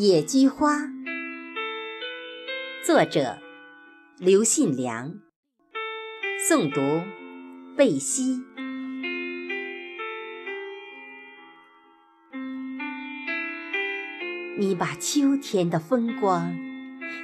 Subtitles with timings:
[0.00, 0.92] 野菊花，
[2.86, 3.40] 作者
[4.16, 5.14] 刘信良，
[6.48, 7.04] 诵读
[7.76, 8.40] 贝西。
[14.56, 16.56] 你把秋天的风光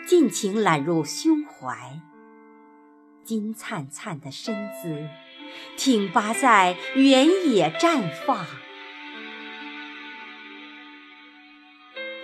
[0.05, 2.01] 尽情揽入胸怀，
[3.23, 5.09] 金灿灿的身姿
[5.77, 8.45] 挺拔在原野绽放。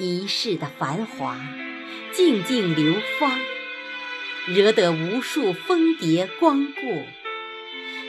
[0.01, 1.39] 一世的繁华，
[2.11, 3.39] 静静流芳，
[4.47, 7.05] 惹得无数蜂蝶光顾，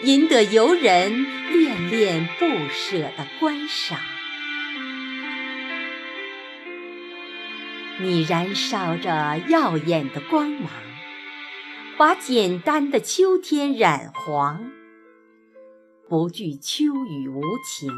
[0.03, 3.99] 引得游人恋恋不舍的观赏。
[7.99, 10.71] 你燃烧着耀眼的光芒，
[11.97, 14.71] 把简单的秋天染黄，
[16.07, 17.91] 不惧秋雨无情。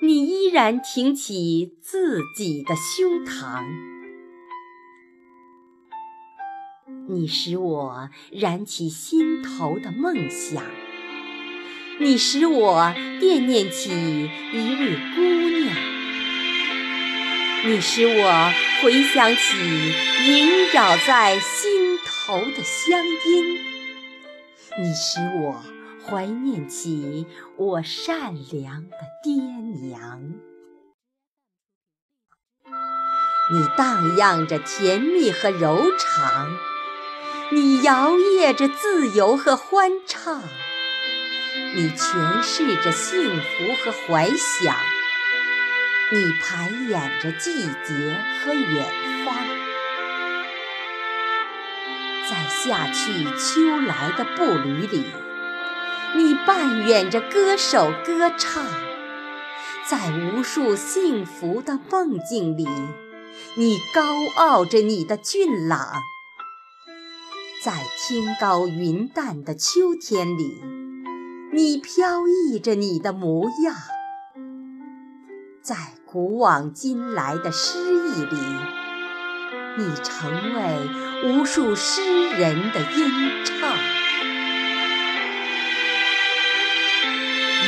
[0.00, 3.64] 你依然挺起自己的胸膛，
[7.08, 10.64] 你使我燃起心头的梦想，
[12.00, 13.90] 你使我惦念起
[14.52, 15.20] 一位姑
[15.60, 15.76] 娘，
[17.66, 19.56] 你使我回想起
[20.26, 23.54] 萦绕在心头的乡音，
[24.80, 25.62] 你使我。
[26.04, 30.20] 怀念起我善良的爹娘，
[33.50, 36.56] 你荡漾着甜蜜和柔肠，
[37.50, 40.42] 你摇曳着自由和欢畅，
[41.74, 44.74] 你诠释着幸福和怀想，
[46.10, 48.86] 你排演着季节和远
[49.24, 49.36] 方，
[52.28, 55.04] 在夏去秋来的步履里。
[56.14, 58.66] 你扮演着歌手歌唱，
[59.88, 62.68] 在无数幸福的梦境里，
[63.56, 64.02] 你高
[64.36, 65.78] 傲着你的俊朗；
[67.64, 70.62] 在天高云淡的秋天里，
[71.52, 73.74] 你飘逸着你的模样；
[75.62, 78.36] 在古往今来的诗意里，
[79.78, 84.01] 你成为无数诗人的吟唱。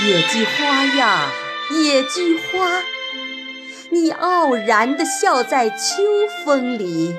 [0.06, 1.31] 野菊花呀，
[1.70, 2.82] 野菊花，
[3.91, 5.76] 你傲然地笑在秋
[6.44, 7.16] 风里，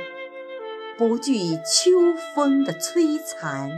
[0.96, 3.72] 不惧秋风的摧残，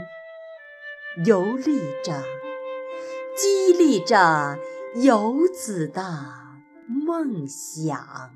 [1.24, 2.22] 游历着，
[3.34, 4.58] 激励着
[4.96, 6.02] 游子的
[6.86, 8.30] 梦想。